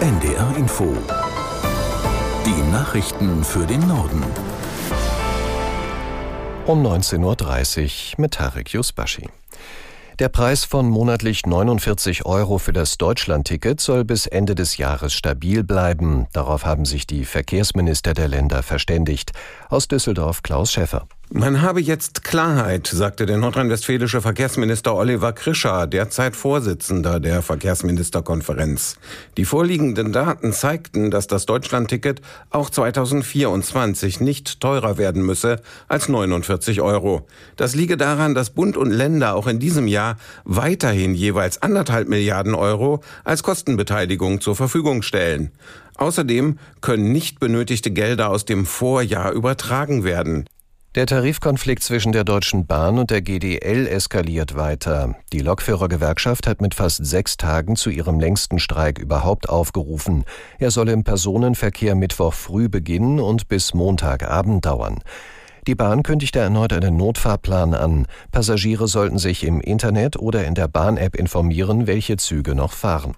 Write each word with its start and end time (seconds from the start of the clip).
NDR 0.00 0.56
Info. 0.56 0.96
Die 2.46 2.72
Nachrichten 2.72 3.44
für 3.44 3.66
den 3.66 3.86
Norden. 3.86 4.24
Um 6.66 6.84
19.30 6.86 8.14
Uhr 8.14 8.20
mit 8.22 8.32
Tarek 8.32 8.72
Yusbashi. 8.72 9.28
Der 10.18 10.28
Preis 10.28 10.64
von 10.64 10.88
monatlich 10.88 11.44
49 11.44 12.24
Euro 12.24 12.58
für 12.58 12.72
das 12.72 12.98
Deutschlandticket 12.98 13.80
soll 13.80 14.04
bis 14.04 14.26
Ende 14.26 14.54
des 14.54 14.76
Jahres 14.76 15.12
stabil 15.12 15.62
bleiben. 15.62 16.26
Darauf 16.32 16.64
haben 16.64 16.84
sich 16.84 17.06
die 17.06 17.24
Verkehrsminister 17.24 18.14
der 18.14 18.28
Länder 18.28 18.62
verständigt. 18.62 19.32
Aus 19.68 19.88
Düsseldorf 19.88 20.42
Klaus 20.42 20.72
Schäffer. 20.72 21.06
Man 21.32 21.62
habe 21.62 21.80
jetzt 21.80 22.24
Klarheit, 22.24 22.88
sagte 22.88 23.24
der 23.24 23.36
nordrhein-westfälische 23.36 24.20
Verkehrsminister 24.20 24.96
Oliver 24.96 25.32
Krischer, 25.32 25.86
derzeit 25.86 26.34
Vorsitzender 26.34 27.20
der 27.20 27.40
Verkehrsministerkonferenz. 27.40 28.96
Die 29.36 29.44
vorliegenden 29.44 30.12
Daten 30.12 30.52
zeigten, 30.52 31.12
dass 31.12 31.28
das 31.28 31.46
Deutschlandticket 31.46 32.20
auch 32.50 32.68
2024 32.68 34.18
nicht 34.18 34.58
teurer 34.58 34.98
werden 34.98 35.24
müsse 35.24 35.62
als 35.86 36.08
49 36.08 36.80
Euro. 36.80 37.28
Das 37.54 37.76
liege 37.76 37.96
daran, 37.96 38.34
dass 38.34 38.50
Bund 38.50 38.76
und 38.76 38.90
Länder 38.90 39.36
auch 39.36 39.46
in 39.46 39.60
diesem 39.60 39.86
Jahr 39.86 40.16
weiterhin 40.44 41.14
jeweils 41.14 41.62
anderthalb 41.62 42.08
Milliarden 42.08 42.56
Euro 42.56 43.04
als 43.22 43.44
Kostenbeteiligung 43.44 44.40
zur 44.40 44.56
Verfügung 44.56 45.02
stellen. 45.02 45.52
Außerdem 45.94 46.58
können 46.80 47.12
nicht 47.12 47.38
benötigte 47.38 47.92
Gelder 47.92 48.30
aus 48.30 48.46
dem 48.46 48.66
Vorjahr 48.66 49.30
übertragen 49.30 50.02
werden. 50.02 50.46
Der 50.96 51.06
Tarifkonflikt 51.06 51.84
zwischen 51.84 52.10
der 52.10 52.24
Deutschen 52.24 52.66
Bahn 52.66 52.98
und 52.98 53.10
der 53.10 53.22
GDL 53.22 53.86
eskaliert 53.86 54.56
weiter. 54.56 55.14
Die 55.32 55.38
Lokführergewerkschaft 55.38 56.48
hat 56.48 56.60
mit 56.60 56.74
fast 56.74 57.06
sechs 57.06 57.36
Tagen 57.36 57.76
zu 57.76 57.90
ihrem 57.90 58.18
längsten 58.18 58.58
Streik 58.58 58.98
überhaupt 58.98 59.48
aufgerufen. 59.48 60.24
Er 60.58 60.72
soll 60.72 60.88
im 60.88 61.04
Personenverkehr 61.04 61.94
Mittwoch 61.94 62.34
früh 62.34 62.68
beginnen 62.68 63.20
und 63.20 63.46
bis 63.46 63.72
Montagabend 63.72 64.66
dauern. 64.66 64.98
Die 65.68 65.76
Bahn 65.76 66.02
kündigte 66.02 66.40
erneut 66.40 66.72
einen 66.72 66.96
Notfahrplan 66.96 67.72
an. 67.72 68.08
Passagiere 68.32 68.88
sollten 68.88 69.18
sich 69.18 69.44
im 69.44 69.60
Internet 69.60 70.18
oder 70.18 70.44
in 70.44 70.56
der 70.56 70.66
Bahn-App 70.66 71.14
informieren, 71.14 71.86
welche 71.86 72.16
Züge 72.16 72.56
noch 72.56 72.72
fahren. 72.72 73.14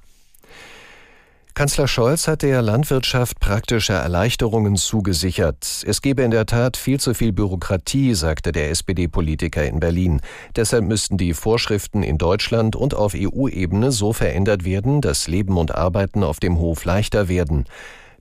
Kanzler 1.55 1.87
Scholz 1.87 2.29
hat 2.29 2.41
der 2.41 2.63
Landwirtschaft 2.63 3.39
praktische 3.39 3.93
Erleichterungen 3.93 4.77
zugesichert. 4.77 5.85
Es 5.87 6.01
gebe 6.01 6.23
in 6.23 6.31
der 6.31 6.47
Tat 6.47 6.79
viel 6.79 6.99
zu 6.99 7.13
viel 7.13 7.33
Bürokratie, 7.33 8.15
sagte 8.15 8.53
der 8.53 8.71
SPD-Politiker 8.71 9.63
in 9.63 9.79
Berlin. 9.79 10.23
Deshalb 10.57 10.85
müssten 10.85 11.19
die 11.19 11.35
Vorschriften 11.35 12.03
in 12.03 12.17
Deutschland 12.17 12.75
und 12.75 12.95
auf 12.95 13.13
EU-Ebene 13.15 13.93
so 13.93 14.15
verändert 14.15 14.65
werden, 14.65 15.03
dass 15.03 15.29
Leben 15.29 15.59
und 15.59 15.75
Arbeiten 15.75 16.25
auf 16.25 16.41
dem 16.41 16.59
Hof 16.59 16.87
leichter 16.87 17.29
werden. 17.29 17.67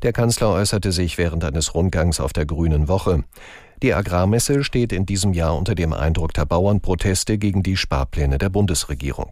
Der 0.02 0.12
Kanzler 0.12 0.50
äußerte 0.50 0.92
sich 0.92 1.18
während 1.18 1.46
eines 1.46 1.74
Rundgangs 1.74 2.20
auf 2.20 2.34
der 2.34 2.46
Grünen 2.46 2.90
Woche. 2.90 3.24
Die 3.82 3.94
Agrarmesse 3.94 4.66
steht 4.66 4.92
in 4.92 5.06
diesem 5.06 5.34
Jahr 5.34 5.58
unter 5.58 5.74
dem 5.74 5.94
Eindruck 5.94 6.34
der 6.34 6.46
Bauernproteste 6.46 7.38
gegen 7.38 7.64
die 7.64 7.78
Sparpläne 7.78 8.38
der 8.40 8.50
Bundesregierung. 8.50 9.32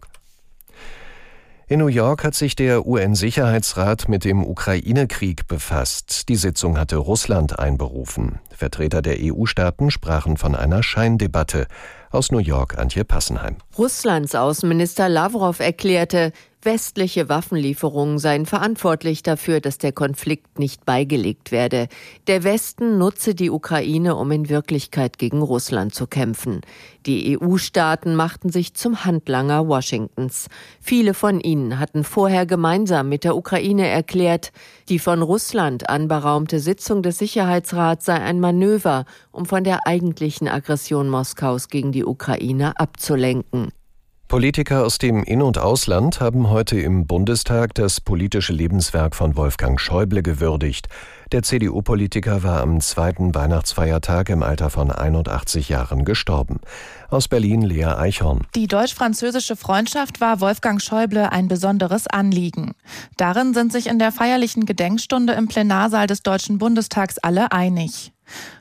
In 1.70 1.78
New 1.78 1.86
York 1.86 2.24
hat 2.24 2.34
sich 2.34 2.56
der 2.56 2.84
UN-Sicherheitsrat 2.84 4.08
mit 4.08 4.24
dem 4.24 4.44
Ukraine-Krieg 4.44 5.46
befasst. 5.46 6.28
Die 6.28 6.34
Sitzung 6.34 6.76
hatte 6.76 6.96
Russland 6.96 7.60
einberufen. 7.60 8.40
Vertreter 8.52 9.02
der 9.02 9.18
EU-Staaten 9.20 9.92
sprachen 9.92 10.36
von 10.36 10.56
einer 10.56 10.82
Scheindebatte. 10.82 11.68
Aus 12.12 12.32
New 12.32 12.38
York 12.38 12.76
Antje 12.76 13.04
Passenheim. 13.04 13.58
Russlands 13.78 14.34
Außenminister 14.34 15.08
Lavrov 15.08 15.60
erklärte, 15.60 16.32
Westliche 16.62 17.30
Waffenlieferungen 17.30 18.18
seien 18.18 18.44
verantwortlich 18.44 19.22
dafür, 19.22 19.60
dass 19.60 19.78
der 19.78 19.92
Konflikt 19.92 20.58
nicht 20.58 20.84
beigelegt 20.84 21.52
werde. 21.52 21.88
Der 22.26 22.44
Westen 22.44 22.98
nutze 22.98 23.34
die 23.34 23.48
Ukraine, 23.48 24.14
um 24.14 24.30
in 24.30 24.50
Wirklichkeit 24.50 25.16
gegen 25.16 25.40
Russland 25.40 25.94
zu 25.94 26.06
kämpfen. 26.06 26.60
Die 27.06 27.38
EU-Staaten 27.40 28.14
machten 28.14 28.50
sich 28.50 28.74
zum 28.74 29.06
Handlanger 29.06 29.68
Washingtons. 29.68 30.48
Viele 30.82 31.14
von 31.14 31.40
ihnen 31.40 31.78
hatten 31.78 32.04
vorher 32.04 32.44
gemeinsam 32.44 33.08
mit 33.08 33.24
der 33.24 33.36
Ukraine 33.36 33.88
erklärt, 33.88 34.52
die 34.90 34.98
von 34.98 35.22
Russland 35.22 35.88
anberaumte 35.88 36.60
Sitzung 36.60 37.02
des 37.02 37.16
Sicherheitsrats 37.16 38.04
sei 38.04 38.20
ein 38.20 38.38
Manöver, 38.38 39.06
um 39.32 39.46
von 39.46 39.64
der 39.64 39.86
eigentlichen 39.86 40.46
Aggression 40.46 41.08
Moskaus 41.08 41.68
gegen 41.68 41.90
die 41.90 41.99
Ukraine 42.04 42.78
abzulenken. 42.78 43.72
Politiker 44.30 44.84
aus 44.84 44.98
dem 44.98 45.24
In- 45.24 45.42
und 45.42 45.58
Ausland 45.58 46.20
haben 46.20 46.50
heute 46.50 46.78
im 46.78 47.08
Bundestag 47.08 47.74
das 47.74 48.00
politische 48.00 48.52
Lebenswerk 48.52 49.16
von 49.16 49.34
Wolfgang 49.34 49.80
Schäuble 49.80 50.22
gewürdigt. 50.22 50.88
Der 51.32 51.42
CDU-Politiker 51.42 52.44
war 52.44 52.60
am 52.60 52.80
zweiten 52.80 53.34
Weihnachtsfeiertag 53.34 54.28
im 54.28 54.44
Alter 54.44 54.70
von 54.70 54.92
81 54.92 55.68
Jahren 55.68 56.04
gestorben. 56.04 56.60
Aus 57.08 57.26
Berlin 57.26 57.62
Lea 57.62 57.86
Eichhorn. 57.86 58.46
Die 58.54 58.68
deutsch-französische 58.68 59.56
Freundschaft 59.56 60.20
war 60.20 60.40
Wolfgang 60.40 60.80
Schäuble 60.80 61.32
ein 61.32 61.48
besonderes 61.48 62.06
Anliegen. 62.06 62.76
Darin 63.16 63.52
sind 63.52 63.72
sich 63.72 63.88
in 63.88 63.98
der 63.98 64.12
feierlichen 64.12 64.64
Gedenkstunde 64.64 65.32
im 65.32 65.48
Plenarsaal 65.48 66.06
des 66.06 66.22
Deutschen 66.22 66.58
Bundestags 66.58 67.18
alle 67.18 67.50
einig. 67.50 68.12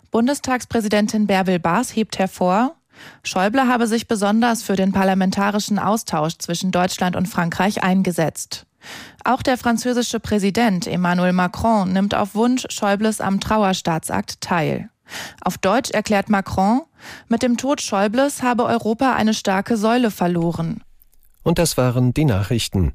Bundestagspräsidentin 0.09 1.27
Bärbel 1.27 1.59
Baas 1.59 1.95
hebt 1.95 2.17
hervor, 2.17 2.75
Schäuble 3.23 3.67
habe 3.67 3.87
sich 3.87 4.07
besonders 4.07 4.63
für 4.63 4.75
den 4.75 4.91
parlamentarischen 4.91 5.79
Austausch 5.79 6.37
zwischen 6.37 6.71
Deutschland 6.71 7.15
und 7.15 7.27
Frankreich 7.27 7.83
eingesetzt. 7.83 8.65
Auch 9.23 9.41
der 9.41 9.57
französische 9.57 10.19
Präsident 10.19 10.87
Emmanuel 10.87 11.33
Macron 11.33 11.91
nimmt 11.91 12.15
auf 12.15 12.35
Wunsch 12.35 12.65
Schäubles 12.69 13.21
am 13.21 13.39
Trauerstaatsakt 13.39 14.41
teil. 14.41 14.89
Auf 15.41 15.57
Deutsch 15.57 15.91
erklärt 15.91 16.29
Macron, 16.29 16.81
mit 17.27 17.41
dem 17.41 17.57
Tod 17.57 17.81
Schäubles 17.81 18.43
habe 18.43 18.65
Europa 18.65 19.13
eine 19.13 19.33
starke 19.33 19.77
Säule 19.77 20.11
verloren. 20.11 20.83
Und 21.43 21.59
das 21.59 21.77
waren 21.77 22.13
die 22.13 22.25
Nachrichten. 22.25 22.93